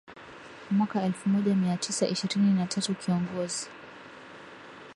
[0.71, 3.67] Mwaka elfumoja miatisa ishirini na tatu Kiongozi